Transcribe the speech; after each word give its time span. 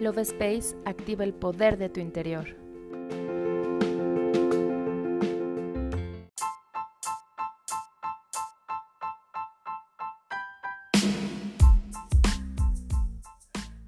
Love 0.00 0.20
Space 0.20 0.74
activa 0.86 1.24
el 1.24 1.34
poder 1.34 1.76
de 1.76 1.90
tu 1.90 2.00
interior. 2.00 2.56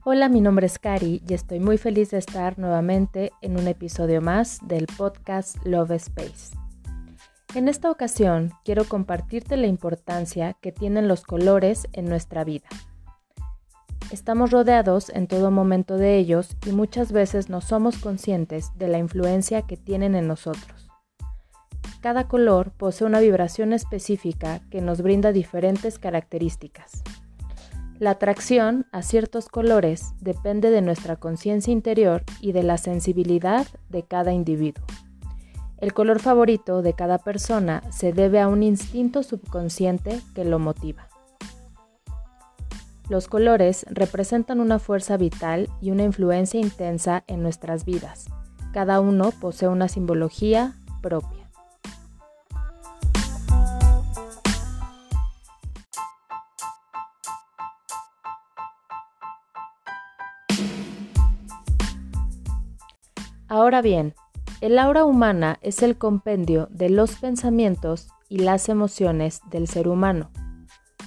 Hola, 0.04 0.28
mi 0.28 0.42
nombre 0.42 0.66
es 0.66 0.78
Cari 0.78 1.22
y 1.26 1.32
estoy 1.32 1.60
muy 1.60 1.78
feliz 1.78 2.10
de 2.10 2.18
estar 2.18 2.58
nuevamente 2.58 3.32
en 3.40 3.58
un 3.58 3.66
episodio 3.66 4.20
más 4.20 4.58
del 4.66 4.86
podcast 4.98 5.56
Love 5.64 5.92
Space. 5.92 6.54
En 7.54 7.68
esta 7.68 7.90
ocasión 7.90 8.52
quiero 8.66 8.84
compartirte 8.84 9.56
la 9.56 9.66
importancia 9.66 10.52
que 10.60 10.72
tienen 10.72 11.08
los 11.08 11.22
colores 11.22 11.88
en 11.94 12.04
nuestra 12.04 12.44
vida. 12.44 12.68
Estamos 14.10 14.50
rodeados 14.50 15.08
en 15.10 15.26
todo 15.26 15.50
momento 15.50 15.96
de 15.96 16.18
ellos 16.18 16.56
y 16.66 16.72
muchas 16.72 17.12
veces 17.12 17.48
no 17.48 17.60
somos 17.60 17.98
conscientes 17.98 18.70
de 18.76 18.88
la 18.88 18.98
influencia 18.98 19.62
que 19.62 19.76
tienen 19.76 20.14
en 20.14 20.26
nosotros. 20.26 20.90
Cada 22.00 22.26
color 22.26 22.72
posee 22.72 23.06
una 23.06 23.20
vibración 23.20 23.72
específica 23.72 24.60
que 24.70 24.80
nos 24.80 25.02
brinda 25.02 25.32
diferentes 25.32 25.98
características. 25.98 27.02
La 28.00 28.10
atracción 28.10 28.86
a 28.90 29.02
ciertos 29.02 29.48
colores 29.48 30.12
depende 30.20 30.70
de 30.70 30.82
nuestra 30.82 31.14
conciencia 31.14 31.72
interior 31.72 32.24
y 32.40 32.50
de 32.50 32.64
la 32.64 32.76
sensibilidad 32.76 33.66
de 33.90 34.02
cada 34.02 34.32
individuo. 34.32 34.84
El 35.78 35.94
color 35.94 36.18
favorito 36.18 36.82
de 36.82 36.94
cada 36.94 37.18
persona 37.18 37.82
se 37.92 38.12
debe 38.12 38.40
a 38.40 38.48
un 38.48 38.64
instinto 38.64 39.22
subconsciente 39.22 40.20
que 40.34 40.44
lo 40.44 40.58
motiva. 40.58 41.08
Los 43.08 43.28
colores 43.28 43.84
representan 43.90 44.60
una 44.60 44.78
fuerza 44.78 45.16
vital 45.16 45.68
y 45.80 45.90
una 45.90 46.04
influencia 46.04 46.60
intensa 46.60 47.24
en 47.26 47.42
nuestras 47.42 47.84
vidas. 47.84 48.26
Cada 48.72 49.00
uno 49.00 49.32
posee 49.40 49.68
una 49.68 49.88
simbología 49.88 50.74
propia. 51.02 51.42
Ahora 63.48 63.82
bien, 63.82 64.14
el 64.62 64.78
aura 64.78 65.04
humana 65.04 65.58
es 65.60 65.82
el 65.82 65.98
compendio 65.98 66.68
de 66.70 66.88
los 66.88 67.16
pensamientos 67.16 68.08
y 68.30 68.38
las 68.38 68.70
emociones 68.70 69.42
del 69.50 69.68
ser 69.68 69.88
humano, 69.88 70.30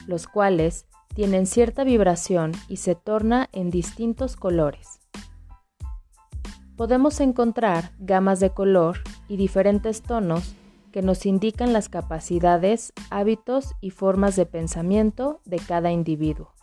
los 0.06 0.28
cuales 0.28 0.86
tienen 1.16 1.46
cierta 1.46 1.86
vibración 1.86 2.52
y 2.68 2.78
se 2.78 2.94
torna 2.94 3.50
en 3.54 3.72
distintos 3.72 4.36
colores. 4.36 5.00
Podemos 6.76 7.22
encontrar 7.22 7.92
gamas 8.00 8.42
de 8.42 8.50
color 8.50 8.98
y 9.30 9.38
diferentes 9.38 10.02
tonos 10.02 10.56
que 10.92 11.02
nos 11.02 11.26
indican 11.26 11.72
las 11.72 11.88
capacidades, 11.88 12.94
hábitos 13.10 13.74
y 13.80 13.92
formas 13.92 14.36
de 14.36 14.46
pensamiento 14.46 15.42
de 15.46 15.58
cada 15.58 15.92
individuo. 15.92 16.54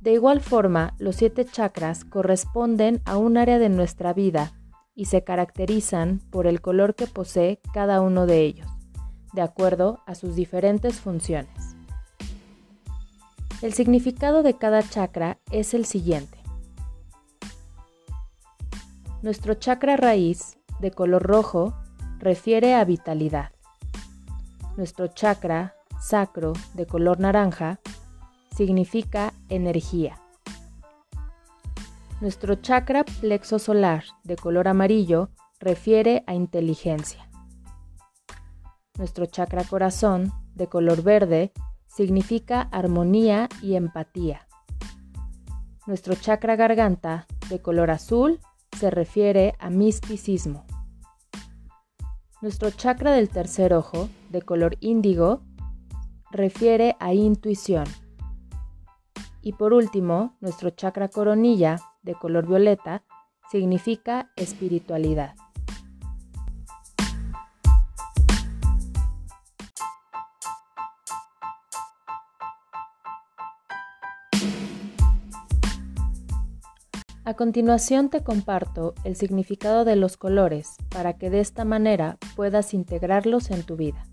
De 0.00 0.12
igual 0.12 0.40
forma, 0.40 0.94
los 0.98 1.16
siete 1.16 1.46
chakras 1.46 2.04
corresponden 2.04 3.00
a 3.06 3.16
un 3.16 3.38
área 3.38 3.58
de 3.58 3.68
nuestra 3.70 4.12
vida 4.12 4.52
y 4.94 5.06
se 5.06 5.24
caracterizan 5.24 6.20
por 6.30 6.46
el 6.46 6.60
color 6.60 6.94
que 6.94 7.06
posee 7.06 7.60
cada 7.72 8.02
uno 8.02 8.26
de 8.26 8.40
ellos, 8.40 8.68
de 9.32 9.40
acuerdo 9.40 10.00
a 10.06 10.14
sus 10.14 10.34
diferentes 10.34 11.00
funciones. 11.00 11.81
El 13.62 13.74
significado 13.74 14.42
de 14.42 14.54
cada 14.54 14.82
chakra 14.82 15.38
es 15.52 15.72
el 15.72 15.84
siguiente. 15.84 16.36
Nuestro 19.22 19.54
chakra 19.54 19.96
raíz, 19.96 20.58
de 20.80 20.90
color 20.90 21.22
rojo, 21.22 21.72
refiere 22.18 22.74
a 22.74 22.84
vitalidad. 22.84 23.52
Nuestro 24.76 25.06
chakra 25.06 25.76
sacro, 26.00 26.54
de 26.74 26.86
color 26.86 27.20
naranja, 27.20 27.78
significa 28.56 29.32
energía. 29.48 30.20
Nuestro 32.20 32.56
chakra 32.56 33.04
plexo 33.04 33.60
solar, 33.60 34.02
de 34.24 34.34
color 34.34 34.66
amarillo, 34.66 35.30
refiere 35.60 36.24
a 36.26 36.34
inteligencia. 36.34 37.28
Nuestro 38.98 39.26
chakra 39.26 39.62
corazón, 39.62 40.32
de 40.56 40.66
color 40.66 41.04
verde, 41.04 41.52
significa 41.94 42.62
armonía 42.72 43.48
y 43.60 43.74
empatía. 43.74 44.48
Nuestro 45.86 46.14
chakra 46.14 46.56
garganta, 46.56 47.26
de 47.50 47.60
color 47.60 47.90
azul, 47.90 48.40
se 48.78 48.90
refiere 48.90 49.54
a 49.58 49.68
misticismo. 49.68 50.64
Nuestro 52.40 52.70
chakra 52.70 53.12
del 53.12 53.28
tercer 53.28 53.74
ojo, 53.74 54.08
de 54.30 54.42
color 54.42 54.76
índigo, 54.80 55.42
refiere 56.30 56.96
a 56.98 57.12
intuición. 57.12 57.84
Y 59.42 59.52
por 59.52 59.72
último, 59.72 60.36
nuestro 60.40 60.70
chakra 60.70 61.08
coronilla, 61.08 61.76
de 62.02 62.14
color 62.14 62.46
violeta, 62.46 63.04
significa 63.50 64.32
espiritualidad. 64.36 65.34
A 77.24 77.34
continuación 77.34 78.08
te 78.08 78.24
comparto 78.24 78.94
el 79.04 79.14
significado 79.14 79.84
de 79.84 79.94
los 79.94 80.16
colores 80.16 80.74
para 80.88 81.12
que 81.18 81.30
de 81.30 81.38
esta 81.38 81.64
manera 81.64 82.18
puedas 82.34 82.74
integrarlos 82.74 83.52
en 83.52 83.62
tu 83.62 83.76
vida. 83.76 84.04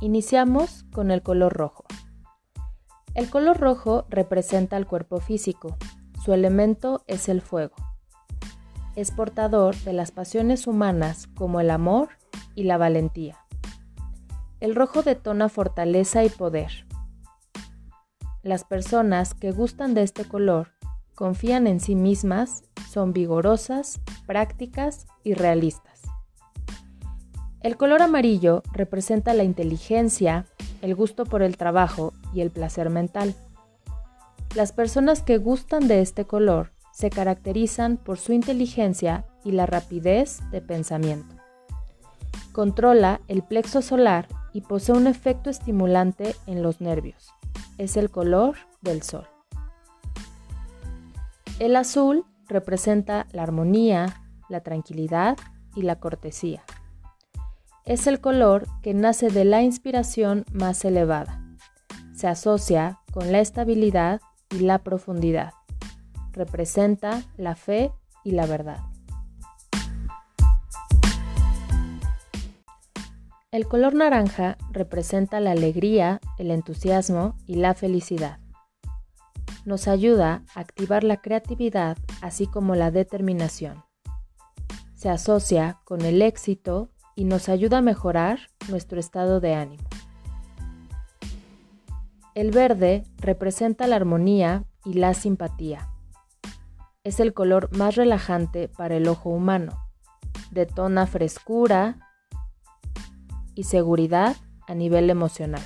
Iniciamos 0.00 0.86
con 0.94 1.10
el 1.10 1.20
color 1.22 1.52
rojo. 1.52 1.84
El 3.12 3.28
color 3.28 3.58
rojo 3.58 4.06
representa 4.08 4.78
el 4.78 4.86
cuerpo 4.86 5.20
físico. 5.20 5.76
Su 6.24 6.32
elemento 6.32 7.04
es 7.06 7.28
el 7.28 7.42
fuego. 7.42 7.76
Es 8.96 9.10
portador 9.10 9.76
de 9.76 9.92
las 9.92 10.10
pasiones 10.10 10.66
humanas 10.66 11.26
como 11.36 11.60
el 11.60 11.68
amor 11.68 12.08
y 12.54 12.62
la 12.62 12.78
valentía. 12.78 13.44
El 14.60 14.74
rojo 14.74 15.02
detona 15.02 15.50
fortaleza 15.50 16.24
y 16.24 16.30
poder. 16.30 16.86
Las 18.42 18.64
personas 18.64 19.34
que 19.34 19.52
gustan 19.52 19.92
de 19.92 20.02
este 20.02 20.24
color 20.24 20.77
confían 21.18 21.66
en 21.66 21.80
sí 21.80 21.96
mismas, 21.96 22.62
son 22.88 23.12
vigorosas, 23.12 24.00
prácticas 24.24 25.08
y 25.24 25.34
realistas. 25.34 26.02
El 27.60 27.76
color 27.76 28.02
amarillo 28.02 28.62
representa 28.70 29.34
la 29.34 29.42
inteligencia, 29.42 30.46
el 30.80 30.94
gusto 30.94 31.24
por 31.24 31.42
el 31.42 31.56
trabajo 31.56 32.12
y 32.32 32.40
el 32.40 32.52
placer 32.52 32.88
mental. 32.88 33.34
Las 34.54 34.70
personas 34.70 35.24
que 35.24 35.38
gustan 35.38 35.88
de 35.88 36.02
este 36.02 36.24
color 36.24 36.70
se 36.92 37.10
caracterizan 37.10 37.96
por 37.96 38.18
su 38.18 38.32
inteligencia 38.32 39.26
y 39.44 39.50
la 39.50 39.66
rapidez 39.66 40.38
de 40.52 40.60
pensamiento. 40.60 41.34
Controla 42.52 43.20
el 43.26 43.42
plexo 43.42 43.82
solar 43.82 44.28
y 44.52 44.60
posee 44.60 44.94
un 44.94 45.08
efecto 45.08 45.50
estimulante 45.50 46.36
en 46.46 46.62
los 46.62 46.80
nervios. 46.80 47.34
Es 47.76 47.96
el 47.96 48.08
color 48.08 48.54
del 48.82 49.02
sol. 49.02 49.26
El 51.58 51.74
azul 51.74 52.24
representa 52.46 53.26
la 53.32 53.42
armonía, 53.42 54.22
la 54.48 54.60
tranquilidad 54.60 55.36
y 55.74 55.82
la 55.82 55.98
cortesía. 55.98 56.62
Es 57.84 58.06
el 58.06 58.20
color 58.20 58.68
que 58.80 58.94
nace 58.94 59.28
de 59.28 59.44
la 59.44 59.62
inspiración 59.62 60.44
más 60.52 60.84
elevada. 60.84 61.42
Se 62.14 62.28
asocia 62.28 63.00
con 63.12 63.32
la 63.32 63.40
estabilidad 63.40 64.20
y 64.50 64.60
la 64.60 64.78
profundidad. 64.78 65.52
Representa 66.30 67.24
la 67.36 67.56
fe 67.56 67.90
y 68.22 68.30
la 68.32 68.46
verdad. 68.46 68.78
El 73.50 73.66
color 73.66 73.94
naranja 73.94 74.58
representa 74.70 75.40
la 75.40 75.50
alegría, 75.50 76.20
el 76.38 76.52
entusiasmo 76.52 77.34
y 77.46 77.56
la 77.56 77.74
felicidad 77.74 78.38
nos 79.68 79.86
ayuda 79.86 80.44
a 80.54 80.60
activar 80.60 81.04
la 81.04 81.18
creatividad 81.18 81.98
así 82.22 82.46
como 82.46 82.74
la 82.74 82.90
determinación. 82.90 83.84
Se 84.94 85.10
asocia 85.10 85.78
con 85.84 86.00
el 86.00 86.22
éxito 86.22 86.90
y 87.14 87.24
nos 87.24 87.50
ayuda 87.50 87.78
a 87.78 87.82
mejorar 87.82 88.40
nuestro 88.70 88.98
estado 88.98 89.40
de 89.40 89.54
ánimo. 89.54 89.84
El 92.34 92.50
verde 92.50 93.04
representa 93.18 93.86
la 93.86 93.96
armonía 93.96 94.64
y 94.86 94.94
la 94.94 95.12
simpatía. 95.12 95.90
Es 97.04 97.20
el 97.20 97.34
color 97.34 97.68
más 97.76 97.94
relajante 97.94 98.68
para 98.68 98.96
el 98.96 99.06
ojo 99.06 99.28
humano. 99.28 99.90
Detona 100.50 101.06
frescura 101.06 101.98
y 103.54 103.64
seguridad 103.64 104.34
a 104.66 104.74
nivel 104.74 105.10
emocional. 105.10 105.62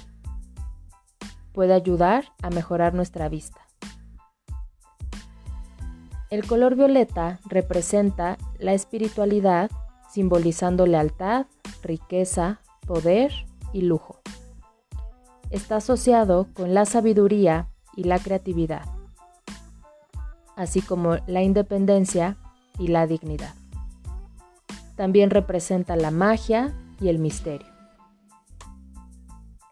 Puede 1.52 1.74
ayudar 1.74 2.32
a 2.42 2.50
mejorar 2.50 2.94
nuestra 2.94 3.28
vista. 3.28 3.61
El 6.32 6.46
color 6.46 6.76
violeta 6.76 7.40
representa 7.44 8.38
la 8.58 8.72
espiritualidad, 8.72 9.70
simbolizando 10.10 10.86
lealtad, 10.86 11.44
riqueza, 11.82 12.62
poder 12.86 13.30
y 13.74 13.82
lujo. 13.82 14.18
Está 15.50 15.76
asociado 15.76 16.48
con 16.54 16.72
la 16.72 16.86
sabiduría 16.86 17.68
y 17.96 18.04
la 18.04 18.18
creatividad, 18.18 18.86
así 20.56 20.80
como 20.80 21.18
la 21.26 21.42
independencia 21.42 22.38
y 22.78 22.88
la 22.88 23.06
dignidad. 23.06 23.52
También 24.96 25.28
representa 25.28 25.96
la 25.96 26.10
magia 26.10 26.74
y 26.98 27.08
el 27.08 27.18
misterio. 27.18 27.68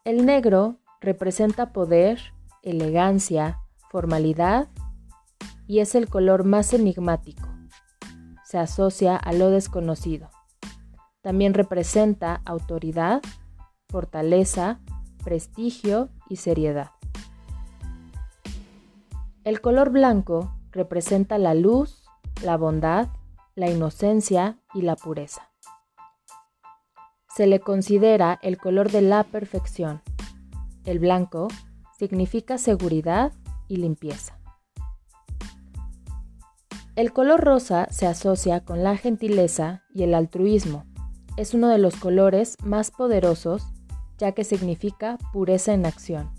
El 0.04 0.26
negro 0.26 0.76
representa 1.00 1.72
poder, 1.72 2.20
elegancia, 2.62 3.60
formalidad 3.88 4.68
y 5.70 5.78
es 5.78 5.94
el 5.94 6.08
color 6.08 6.43
más 6.43 6.75
enigmático. 6.75 7.49
Se 8.44 8.58
asocia 8.58 9.17
a 9.17 9.32
lo 9.32 9.50
desconocido. 9.50 10.28
También 11.20 11.55
representa 11.55 12.43
autoridad, 12.44 13.22
fortaleza, 13.88 14.81
prestigio 15.22 16.08
y 16.28 16.38
seriedad. 16.38 16.90
El 19.44 19.61
color 19.61 19.90
blanco 19.90 20.52
representa 20.72 21.38
la 21.38 21.55
luz, 21.55 22.02
la 22.43 22.56
bondad, 22.56 23.06
la 23.55 23.70
inocencia 23.70 24.58
y 24.75 24.82
la 24.82 24.96
pureza. 24.96 25.52
Se 27.37 27.46
le 27.46 27.61
considera 27.61 28.40
el 28.43 28.58
color 28.58 28.90
de 28.90 29.02
la 29.02 29.22
perfección. 29.22 30.02
El 30.84 30.99
blanco 30.99 31.46
significa 31.96 32.58
seguridad 32.58 33.32
y 33.69 33.76
limpieza. 33.76 34.39
El 37.00 37.14
color 37.14 37.41
rosa 37.41 37.87
se 37.91 38.06
asocia 38.06 38.62
con 38.62 38.85
la 38.85 38.94
gentileza 38.94 39.85
y 39.94 40.02
el 40.02 40.12
altruismo. 40.12 40.85
Es 41.38 41.55
uno 41.55 41.69
de 41.69 41.79
los 41.79 41.97
colores 41.97 42.58
más 42.62 42.91
poderosos 42.91 43.62
ya 44.19 44.32
que 44.32 44.44
significa 44.44 45.17
pureza 45.32 45.73
en 45.73 45.87
acción. 45.87 46.31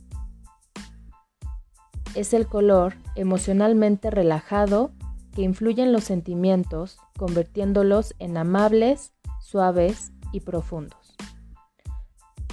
Es 2.14 2.36
el 2.36 2.46
color 2.46 2.94
emocionalmente 3.16 4.12
relajado 4.12 4.92
que 5.34 5.42
influye 5.42 5.82
en 5.82 5.92
los 5.92 6.04
sentimientos, 6.04 7.00
convirtiéndolos 7.18 8.14
en 8.20 8.38
amables, 8.38 9.16
suaves 9.40 10.12
y 10.32 10.42
profundos. 10.42 11.16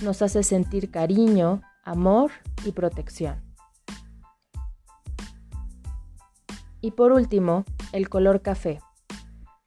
Nos 0.03 0.23
hace 0.23 0.45
sentir 0.45 0.91
cariño, 0.91 1.61
amor 1.85 2.31
y 2.65 2.73
protección. 2.73 3.45
Y 6.81 6.93
por 6.93 7.13
último, 7.13 7.67
el 7.93 8.09
color 8.09 8.43
café. 8.43 8.81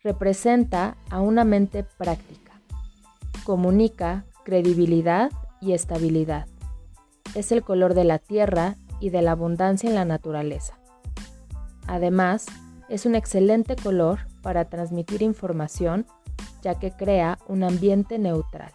Representa 0.04 0.98
a 1.10 1.22
una 1.22 1.44
mente 1.44 1.84
práctica. 1.84 2.62
Comunica 3.44 4.26
credibilidad 4.44 5.32
y 5.60 5.74
estabilidad. 5.74 6.48
Es 7.36 7.52
el 7.52 7.64
color 7.64 7.94
de 7.94 8.04
la 8.04 8.20
tierra 8.20 8.76
y 9.00 9.10
de 9.10 9.22
la 9.22 9.32
abundancia 9.32 9.90
en 9.90 9.96
la 9.96 10.06
naturaleza. 10.06 10.78
Además, 11.88 12.46
es 12.90 13.06
un 13.06 13.16
excelente 13.16 13.76
color 13.76 14.20
para 14.42 14.66
transmitir 14.66 15.22
información 15.22 16.06
ya 16.62 16.76
que 16.76 16.92
crea 16.92 17.40
un 17.48 17.64
ambiente 17.64 18.20
neutral. 18.20 18.72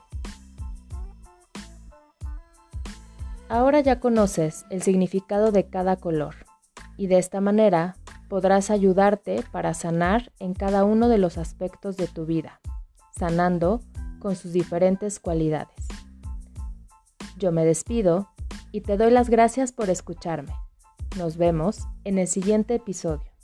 Ahora 3.48 3.80
ya 3.80 4.00
conoces 4.00 4.64
el 4.70 4.82
significado 4.82 5.52
de 5.52 5.68
cada 5.68 5.96
color 5.96 6.34
y 6.96 7.06
de 7.06 7.18
esta 7.18 7.40
manera 7.40 7.96
podrás 8.28 8.70
ayudarte 8.70 9.44
para 9.52 9.74
sanar 9.74 10.32
en 10.38 10.54
cada 10.54 10.84
uno 10.84 11.08
de 11.08 11.18
los 11.18 11.38
aspectos 11.38 11.96
de 11.96 12.06
tu 12.06 12.26
vida, 12.26 12.60
sanando 13.16 13.80
con 14.18 14.36
sus 14.36 14.52
diferentes 14.52 15.20
cualidades. 15.20 15.86
Yo 17.38 17.52
me 17.52 17.64
despido 17.64 18.28
y 18.72 18.80
te 18.80 18.96
doy 18.96 19.10
las 19.10 19.30
gracias 19.30 19.72
por 19.72 19.90
escucharme. 19.90 20.54
Nos 21.16 21.36
vemos 21.36 21.80
en 22.04 22.18
el 22.18 22.26
siguiente 22.26 22.74
episodio. 22.74 23.35